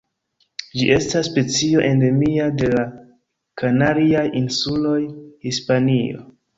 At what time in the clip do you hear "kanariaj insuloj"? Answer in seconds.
3.65-4.99